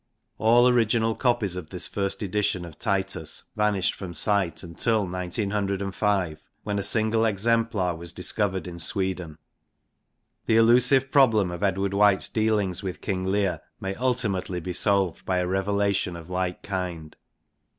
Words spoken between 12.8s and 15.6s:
with King Leir may ultimately be solved by a